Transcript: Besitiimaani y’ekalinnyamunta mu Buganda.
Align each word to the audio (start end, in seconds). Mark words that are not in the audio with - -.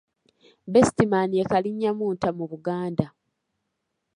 Besitiimaani 0.73 1.33
y’ekalinnyamunta 1.37 2.29
mu 2.37 2.45
Buganda. 2.51 3.07